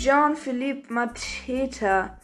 Jean-Philippe 0.00 0.90
Mateta 0.90 2.16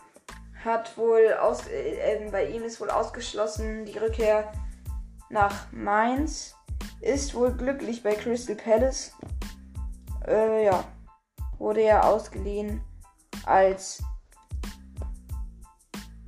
hat 0.64 0.96
wohl 0.96 1.34
aus, 1.34 1.66
äh, 1.66 2.26
bei 2.32 2.46
ihm 2.46 2.62
ist 2.62 2.80
wohl 2.80 2.88
ausgeschlossen 2.88 3.84
die 3.84 3.98
Rückkehr 3.98 4.50
nach 5.28 5.70
Mainz. 5.72 6.54
Ist 7.02 7.34
wohl 7.34 7.52
glücklich 7.52 8.02
bei 8.02 8.14
Crystal 8.14 8.56
Palace. 8.56 9.12
Äh, 10.26 10.64
ja, 10.64 10.84
wurde 11.58 11.82
er 11.82 12.06
ausgeliehen 12.06 12.80
als 13.44 14.02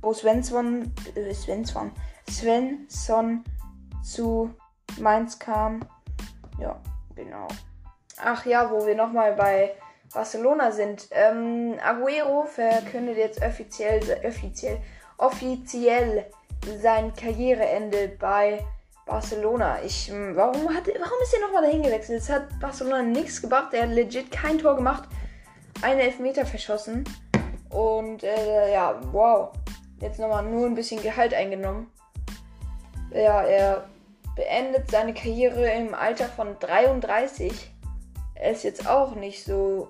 Bo 0.01 0.13
Svensson, 0.13 0.93
äh, 1.15 1.33
Svensson, 1.33 1.91
Svensson 2.29 3.43
zu 4.03 4.53
Mainz 4.99 5.39
kam. 5.39 5.79
Ja, 6.59 6.79
genau. 7.15 7.47
Ach 8.23 8.45
ja, 8.45 8.69
wo 8.69 8.85
wir 8.85 8.93
nochmal 8.93 9.33
bei 9.33 9.75
Barcelona 10.13 10.71
sind. 10.71 11.07
Ähm, 11.11 11.75
Aguero 11.83 12.45
verkündet 12.45 13.17
jetzt 13.17 13.41
offiziell, 13.41 14.01
offiziell, 14.25 14.79
offiziell 15.17 16.25
sein 16.81 17.13
Karriereende 17.13 18.09
bei 18.19 18.63
Barcelona. 19.05 19.81
Ich, 19.83 20.09
hm, 20.09 20.35
warum 20.35 20.73
hat, 20.73 20.87
warum 20.87 21.21
ist 21.23 21.33
er 21.33 21.41
nochmal 21.41 21.63
dahin 21.63 21.83
gewechselt? 21.83 22.21
Es 22.21 22.29
hat 22.29 22.47
Barcelona 22.59 23.03
nichts 23.03 23.41
gebracht. 23.41 23.73
Er 23.73 23.83
hat 23.83 23.89
legit 23.89 24.31
kein 24.31 24.57
Tor 24.57 24.75
gemacht, 24.75 25.09
einen 25.81 25.99
Elfmeter 25.99 26.45
verschossen 26.45 27.03
und 27.69 28.23
äh, 28.23 28.73
ja, 28.73 28.99
wow. 29.11 29.51
Jetzt 30.01 30.19
nochmal 30.19 30.43
nur 30.43 30.65
ein 30.65 30.75
bisschen 30.75 31.01
Gehalt 31.01 31.33
eingenommen. 31.33 31.91
Ja, 33.11 33.41
er 33.41 33.85
beendet 34.35 34.89
seine 34.89 35.13
Karriere 35.13 35.69
im 35.71 35.93
Alter 35.93 36.25
von 36.25 36.57
33. 36.59 37.51
Er 38.35 38.51
ist 38.51 38.63
jetzt 38.63 38.87
auch 38.87 39.15
nicht 39.15 39.43
so 39.43 39.89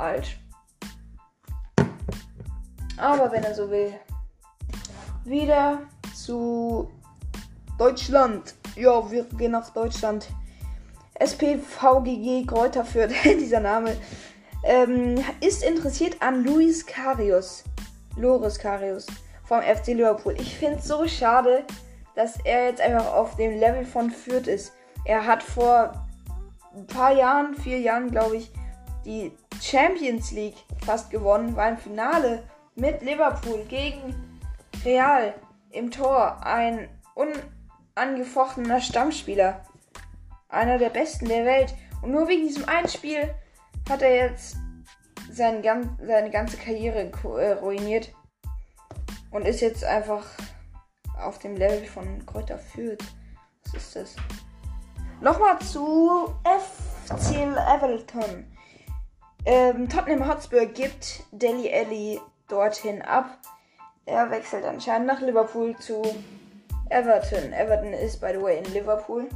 alt. 0.00 0.36
Aber 2.96 3.30
wenn 3.32 3.44
er 3.44 3.54
so 3.54 3.70
will. 3.70 3.94
Wieder 5.24 5.80
zu 6.14 6.90
Deutschland. 7.78 8.54
Ja, 8.76 9.10
wir 9.10 9.24
gehen 9.24 9.52
nach 9.52 9.70
Deutschland. 9.70 10.28
SPVGG 11.18 12.46
Kräuter 12.46 12.84
führt 12.84 13.12
dieser 13.24 13.60
Name. 13.60 13.96
Ähm, 14.64 15.22
ist 15.40 15.62
interessiert 15.62 16.20
an 16.20 16.44
Luis 16.44 16.84
Karius. 16.84 17.64
Loris 18.16 18.58
Karius 18.58 19.06
vom 19.44 19.62
FC 19.62 19.88
Liverpool. 19.88 20.34
Ich 20.38 20.56
finde 20.56 20.78
es 20.78 20.86
so 20.86 21.06
schade, 21.08 21.64
dass 22.14 22.38
er 22.44 22.66
jetzt 22.66 22.80
einfach 22.80 23.12
auf 23.12 23.36
dem 23.36 23.58
Level 23.58 23.84
von 23.84 24.10
Fürth 24.10 24.46
ist. 24.46 24.72
Er 25.04 25.26
hat 25.26 25.42
vor 25.42 26.06
ein 26.74 26.86
paar 26.86 27.12
Jahren, 27.12 27.54
vier 27.54 27.80
Jahren, 27.80 28.10
glaube 28.10 28.36
ich, 28.36 28.52
die 29.04 29.32
Champions 29.60 30.32
League 30.32 30.56
fast 30.84 31.10
gewonnen, 31.10 31.56
war 31.56 31.68
im 31.68 31.78
Finale 31.78 32.42
mit 32.74 33.02
Liverpool 33.02 33.64
gegen 33.68 34.14
Real 34.84 35.34
im 35.70 35.90
Tor. 35.90 36.44
Ein 36.44 36.88
unangefochtener 37.14 38.80
Stammspieler. 38.80 39.64
Einer 40.48 40.78
der 40.78 40.90
besten 40.90 41.26
der 41.26 41.44
Welt. 41.44 41.74
Und 42.02 42.12
nur 42.12 42.28
wegen 42.28 42.46
diesem 42.46 42.68
einen 42.68 42.88
Spiel 42.88 43.34
hat 43.88 44.02
er 44.02 44.14
jetzt 44.14 44.56
sein, 45.30 45.62
seine 46.02 46.30
ganze 46.30 46.56
Karriere 46.56 47.10
äh, 47.38 47.52
ruiniert. 47.52 48.12
Und 49.30 49.46
ist 49.46 49.60
jetzt 49.60 49.84
einfach 49.84 50.24
auf 51.20 51.38
dem 51.38 51.56
Level 51.56 51.84
von 51.86 52.24
Kräuter 52.26 52.58
Fürth. 52.58 53.04
Was 53.64 53.74
ist 53.74 53.96
das? 53.96 54.16
Nochmal 55.20 55.58
zu 55.60 56.34
FC 56.44 57.36
Everton. 57.36 58.46
Ähm, 59.46 59.88
Tottenham 59.88 60.28
Hotspur 60.28 60.66
gibt 60.66 61.24
Deli 61.32 61.72
Alli 61.72 62.20
dorthin 62.48 63.02
ab. 63.02 63.38
Er 64.04 64.30
wechselt 64.30 64.64
anscheinend 64.64 65.06
nach 65.06 65.20
Liverpool 65.20 65.76
zu 65.78 66.02
Everton. 66.90 67.52
Everton 67.52 67.92
ist, 67.92 68.20
by 68.20 68.32
the 68.32 68.42
way, 68.42 68.58
in 68.58 68.72
Liverpool. 68.72 69.28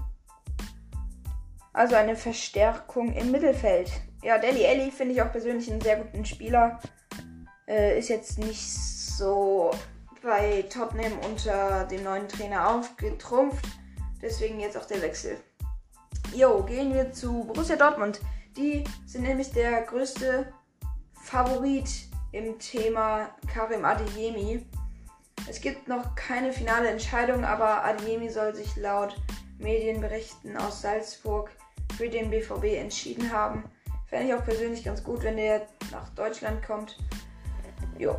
Also 1.72 1.96
eine 1.96 2.16
Verstärkung 2.16 3.12
im 3.14 3.30
Mittelfeld. 3.30 3.90
Ja, 4.22 4.38
Deli 4.38 4.66
Alli 4.66 4.90
finde 4.90 5.14
ich 5.14 5.22
auch 5.22 5.32
persönlich 5.32 5.70
einen 5.70 5.80
sehr 5.80 5.96
guten 5.96 6.24
Spieler. 6.24 6.80
Äh, 7.66 7.98
ist 7.98 8.08
jetzt 8.08 8.38
nicht 8.38 8.62
so 8.62 9.70
bei 10.22 10.64
Tottenham 10.70 11.18
unter 11.20 11.84
dem 11.84 12.04
neuen 12.04 12.28
Trainer 12.28 12.68
aufgetrumpft. 12.70 13.64
Deswegen 14.20 14.60
jetzt 14.60 14.76
auch 14.76 14.86
der 14.86 15.02
Wechsel. 15.02 15.36
Jo, 16.34 16.62
gehen 16.62 16.92
wir 16.92 17.12
zu 17.12 17.44
Borussia 17.44 17.76
Dortmund. 17.76 18.20
Die 18.56 18.84
sind 19.06 19.22
nämlich 19.22 19.50
der 19.50 19.82
größte 19.82 20.52
Favorit 21.12 21.88
im 22.32 22.58
Thema 22.58 23.30
Karim 23.52 23.84
Adeyemi. 23.84 24.64
Es 25.48 25.60
gibt 25.60 25.88
noch 25.88 26.14
keine 26.14 26.52
finale 26.52 26.88
Entscheidung, 26.88 27.44
aber 27.44 27.84
Adeyemi 27.84 28.30
soll 28.30 28.54
sich 28.54 28.76
laut 28.76 29.16
Medienberichten 29.58 30.56
aus 30.56 30.82
Salzburg 30.82 31.50
für 31.96 32.08
den 32.08 32.30
BVB 32.30 32.76
entschieden 32.78 33.32
haben. 33.32 33.64
Fände 34.06 34.26
ich 34.26 34.34
auch 34.34 34.44
persönlich 34.44 34.84
ganz 34.84 35.02
gut, 35.02 35.22
wenn 35.22 35.36
der 35.36 35.66
nach 35.90 36.08
Deutschland 36.10 36.64
kommt. 36.64 36.96
Jo. 37.98 38.16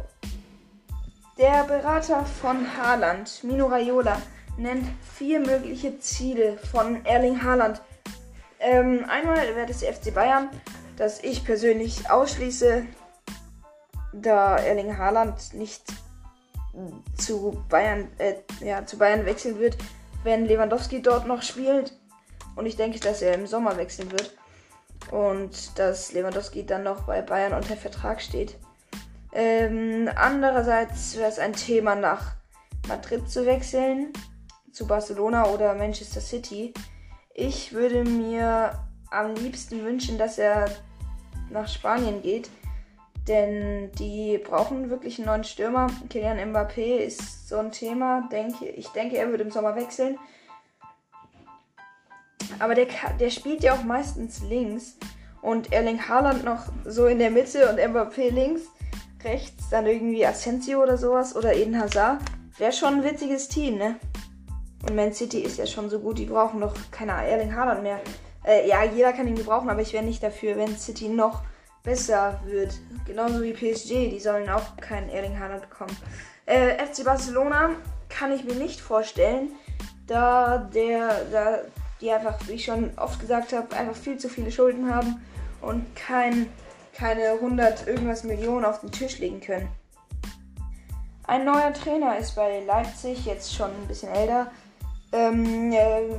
Der 1.38 1.64
Berater 1.66 2.26
von 2.26 2.66
Haaland, 2.78 3.44
Mino 3.44 3.68
Raiola, 3.68 4.22
nennt 4.58 4.88
vier 5.16 5.40
mögliche 5.40 6.00
Ziele 6.00 6.58
von 6.58 7.04
Erling 7.06 7.44
Haaland. 7.44 7.82
Ähm, 8.66 9.06
einmal 9.08 9.56
wäre 9.56 9.68
das 9.68 9.84
FC 9.84 10.12
Bayern, 10.12 10.50
das 10.98 11.24
ich 11.24 11.46
persönlich 11.46 12.10
ausschließe, 12.10 12.84
da 14.12 14.58
Erling 14.58 14.98
Haaland 14.98 15.54
nicht 15.54 15.84
zu 17.16 17.64
Bayern, 17.70 18.08
äh, 18.18 18.36
ja, 18.62 18.84
zu 18.84 18.98
Bayern 18.98 19.28
wechseln 19.28 19.60
wird, 19.60 19.78
wenn 20.24 20.46
Lewandowski 20.46 21.04
dort 21.04 21.28
noch 21.28 21.44
spielt. 21.44 21.94
Und 22.56 22.66
ich 22.66 22.76
denke, 22.76 23.00
dass 23.00 23.22
er 23.22 23.36
im 23.36 23.46
Sommer 23.46 23.78
wechseln 23.78 24.12
wird. 24.12 24.36
Und 25.12 25.78
dass 25.78 26.12
Lewandowski 26.14 26.66
dann 26.66 26.84
noch 26.84 27.04
bei 27.04 27.22
Bayern 27.22 27.54
unter 27.54 27.78
Vertrag 27.78 28.20
steht. 28.20 28.58
Ähm, 29.32 30.10
andererseits 30.16 31.16
wäre 31.18 31.30
es 31.30 31.38
ein 31.38 31.54
Thema, 31.54 31.94
nach 31.94 32.34
Madrid 32.88 33.30
zu 33.30 33.46
wechseln, 33.46 34.12
zu 34.72 34.88
Barcelona 34.88 35.50
oder 35.50 35.76
Manchester 35.76 36.22
City. 36.22 36.74
Ich 37.38 37.74
würde 37.74 38.06
mir 38.06 38.80
am 39.12 39.36
liebsten 39.36 39.84
wünschen, 39.84 40.18
dass 40.18 40.38
er 40.38 40.72
nach 41.50 41.68
Spanien 41.68 42.22
geht, 42.22 42.50
denn 43.28 43.92
die 44.00 44.38
brauchen 44.38 44.90
wirklich 44.90 45.20
einen 45.20 45.28
neuen 45.28 45.44
Stürmer. 45.44 45.88
Kylian 46.10 46.40
Mbappé 46.40 46.96
ist 46.96 47.50
so 47.50 47.58
ein 47.58 47.74
Thema. 47.74 48.30
Denke, 48.32 48.68
ich 48.68 48.88
denke, 48.88 49.18
er 49.18 49.30
wird 49.32 49.42
im 49.42 49.52
Sommer 49.52 49.76
wechseln. 49.76 50.18
Aber 52.60 52.74
der, 52.74 52.88
der 53.20 53.30
spielt 53.30 53.64
ja 53.64 53.74
auch 53.74 53.84
meistens 53.84 54.42
links. 54.42 54.98
Und 55.42 55.74
Erling 55.74 56.08
Haaland 56.08 56.46
noch 56.46 56.68
so 56.86 57.06
in 57.08 57.20
der 57.20 57.32
Mitte 57.32 57.70
und 57.70 57.80
Mbappé 57.80 58.32
links. 58.32 58.62
Rechts 59.26 59.70
dann 59.70 59.88
irgendwie 59.88 60.26
Asensio 60.26 60.82
oder 60.82 60.98
sowas. 60.98 61.36
Oder 61.36 61.54
Eden 61.54 61.78
Hazard. 61.78 62.22
Wäre 62.58 62.72
schon 62.72 62.94
ein 62.94 63.04
witziges 63.04 63.50
Team, 63.50 63.78
ne? 63.78 64.00
Und 64.88 64.96
Man 64.96 65.14
City 65.14 65.40
ist 65.40 65.58
ja 65.58 65.66
schon 65.66 65.90
so 65.90 66.00
gut. 66.00 66.18
Die 66.18 66.26
brauchen 66.26 66.62
doch 66.62 66.74
keine 66.92 67.12
Erling 67.12 67.56
Haaland 67.56 67.84
mehr. 67.84 68.00
Äh, 68.46 68.68
ja, 68.68 68.84
jeder 68.84 69.14
kann 69.14 69.28
ihn 69.28 69.36
gebrauchen, 69.36 69.70
aber 69.70 69.82
ich 69.82 69.94
wäre 69.94 70.04
nicht 70.04 70.22
dafür, 70.22 70.56
wenn 70.58 70.78
City 70.78 71.10
noch 71.10 71.42
besser 71.84 72.40
wird. 72.46 72.74
Genauso 73.06 73.42
wie 73.42 73.54
PSG, 73.54 74.10
die 74.10 74.20
sollen 74.20 74.50
auch 74.50 74.78
keinen 74.78 75.10
Erling 75.10 75.40
Haaland 75.40 75.70
bekommen. 75.70 75.96
Äh, 76.46 76.86
FC 76.86 77.04
Barcelona 77.04 77.72
kann 78.10 78.32
ich 78.32 78.44
mir 78.44 78.54
nicht 78.54 78.80
vorstellen, 78.80 79.50
da 80.08 80.58
der, 80.58 81.26
da 81.32 81.60
die 82.02 82.12
einfach, 82.12 82.36
wie 82.48 82.54
ich 82.54 82.66
schon 82.66 82.92
oft 82.98 83.20
gesagt 83.20 83.54
habe, 83.54 83.76
einfach 83.76 83.96
viel 83.96 84.18
zu 84.18 84.30
viele 84.30 84.52
Schulden 84.52 84.94
haben 84.94 85.26
und 85.62 85.84
kein, 85.96 86.48
keine 86.94 87.32
100 87.32 87.88
irgendwas 87.88 88.24
Millionen 88.24 88.66
auf 88.66 88.82
den 88.82 88.92
Tisch 88.92 89.20
legen 89.20 89.42
können. 89.42 89.70
Ein 91.28 91.46
neuer 91.46 91.74
Trainer 91.74 92.18
ist 92.18 92.36
bei 92.36 92.62
Leipzig, 92.62 93.26
jetzt 93.26 93.56
schon 93.56 93.72
ein 93.72 93.88
bisschen 93.88 94.12
älter. 94.14 94.52
Ähm, 95.16 95.72
äh, 95.72 96.10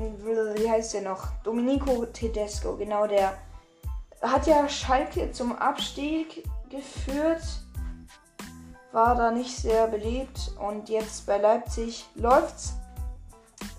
wie 0.58 0.70
heißt 0.70 0.94
der 0.94 1.02
noch? 1.02 1.28
Domenico 1.44 2.06
Tedesco, 2.06 2.76
genau 2.76 3.06
der 3.06 3.36
hat 4.22 4.46
ja 4.46 4.66
Schalke 4.70 5.30
zum 5.32 5.54
Abstieg 5.54 6.42
geführt, 6.70 7.42
war 8.92 9.14
da 9.14 9.30
nicht 9.30 9.54
sehr 9.54 9.86
beliebt 9.88 10.50
und 10.58 10.88
jetzt 10.88 11.26
bei 11.26 11.36
Leipzig 11.36 12.06
läuft's 12.14 12.72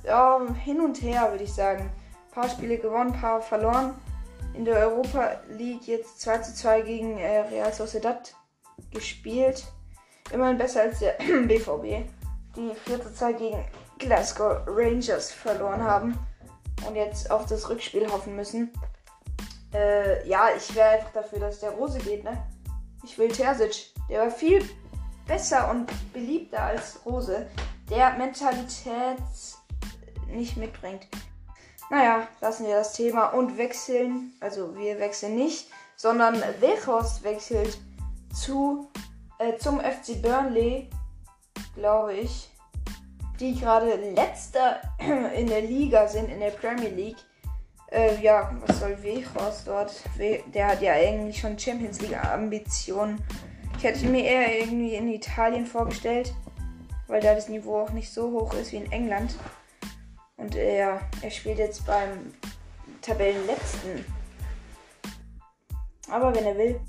ja, 0.03 0.39
hin 0.63 0.81
und 0.81 1.01
her, 1.01 1.31
würde 1.31 1.45
ich 1.45 1.53
sagen. 1.53 1.89
Ein 1.89 2.31
paar 2.31 2.49
Spiele 2.49 2.77
gewonnen, 2.77 3.11
ein 3.11 3.19
paar 3.19 3.41
verloren. 3.41 3.95
In 4.53 4.65
der 4.65 4.77
Europa 4.87 5.41
League 5.49 5.87
jetzt 5.87 6.21
2 6.21 6.37
zu 6.39 6.53
2 6.53 6.81
gegen 6.81 7.17
äh, 7.17 7.39
Real 7.39 7.73
Sociedad 7.73 8.35
gespielt. 8.91 9.65
Immerhin 10.31 10.59
besser 10.59 10.81
als 10.81 10.99
der 10.99 11.13
BVB, 11.47 12.07
die 12.55 12.71
4 12.85 13.01
zu 13.01 13.13
2 13.15 13.33
gegen 13.33 13.65
Glasgow 13.97 14.61
Rangers 14.67 15.31
verloren 15.31 15.83
haben 15.83 16.17
und 16.85 16.95
jetzt 16.95 17.31
auf 17.31 17.45
das 17.45 17.69
Rückspiel 17.69 18.11
hoffen 18.11 18.35
müssen. 18.35 18.71
Äh, 19.73 20.27
ja, 20.27 20.49
ich 20.55 20.73
wäre 20.75 20.89
einfach 20.89 21.11
dafür, 21.11 21.39
dass 21.39 21.59
der 21.59 21.71
Rose 21.71 21.99
geht, 21.99 22.23
ne? 22.23 22.43
Ich 23.03 23.17
will 23.17 23.29
Terzic. 23.29 23.93
Der 24.09 24.21
war 24.21 24.31
viel 24.31 24.63
besser 25.27 25.69
und 25.69 25.89
beliebter 26.13 26.61
als 26.61 26.99
Rose, 27.05 27.47
der 27.89 28.13
Mentalität 28.13 29.17
nicht 30.27 30.57
mitbringt. 30.57 31.07
Naja, 31.89 32.27
lassen 32.41 32.65
wir 32.65 32.75
das 32.75 32.93
Thema 32.93 33.27
und 33.27 33.57
wechseln. 33.57 34.33
Also 34.39 34.75
wir 34.75 34.99
wechseln 34.99 35.35
nicht, 35.35 35.69
sondern 35.95 36.41
Weghorst 36.59 37.23
wechselt 37.23 37.77
zu, 38.33 38.89
äh, 39.39 39.57
zum 39.57 39.79
FC 39.79 40.21
Burnley, 40.21 40.89
glaube 41.75 42.13
ich. 42.13 42.49
Die 43.39 43.59
gerade 43.59 43.95
letzter 43.95 44.81
in 45.35 45.47
der 45.47 45.61
Liga 45.61 46.07
sind, 46.07 46.29
in 46.29 46.39
der 46.39 46.51
Premier 46.51 46.89
League. 46.89 47.17
Äh, 47.91 48.21
ja, 48.21 48.51
was 48.65 48.79
soll 48.79 49.01
Weghorst 49.01 49.67
dort? 49.67 49.93
der 50.17 50.67
hat 50.67 50.81
ja 50.81 50.93
eigentlich 50.93 51.39
schon 51.39 51.57
Champions 51.57 52.01
League 52.01 52.17
Ambitionen. 52.17 53.23
Ich 53.77 53.83
hätte 53.83 54.07
mir 54.07 54.23
eher 54.23 54.59
irgendwie 54.59 54.95
in 54.95 55.07
Italien 55.07 55.65
vorgestellt, 55.65 56.33
weil 57.07 57.21
da 57.21 57.35
das 57.35 57.47
Niveau 57.47 57.79
auch 57.79 57.91
nicht 57.91 58.11
so 58.11 58.31
hoch 58.31 58.53
ist 58.55 58.71
wie 58.71 58.77
in 58.77 58.91
England. 58.91 59.35
Und 60.37 60.55
er, 60.55 60.99
er 61.21 61.31
spielt 61.31 61.59
jetzt 61.59 61.85
beim 61.85 62.33
Tabellenletzten. 63.01 64.03
Aber 66.09 66.35
wenn 66.35 66.45
er 66.45 66.57
will. 66.57 66.79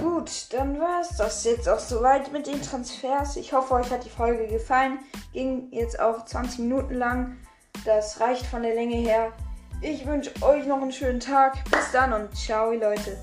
Gut, 0.00 0.52
dann 0.52 0.78
war 0.80 1.00
es 1.00 1.16
das 1.16 1.44
jetzt 1.44 1.68
auch 1.68 1.78
soweit 1.78 2.32
mit 2.32 2.46
den 2.46 2.62
Transfers. 2.62 3.36
Ich 3.36 3.52
hoffe, 3.52 3.74
euch 3.74 3.90
hat 3.90 4.04
die 4.04 4.10
Folge 4.10 4.46
gefallen. 4.46 4.98
Ging 5.32 5.68
jetzt 5.70 6.00
auch 6.00 6.24
20 6.24 6.60
Minuten 6.60 6.94
lang. 6.94 7.36
Das 7.84 8.20
reicht 8.20 8.46
von 8.46 8.62
der 8.62 8.74
Länge 8.74 8.96
her. 8.96 9.32
Ich 9.80 10.06
wünsche 10.06 10.30
euch 10.42 10.66
noch 10.66 10.80
einen 10.80 10.92
schönen 10.92 11.20
Tag. 11.20 11.62
Bis 11.70 11.92
dann 11.92 12.12
und 12.12 12.34
ciao, 12.36 12.72
Leute. 12.72 13.18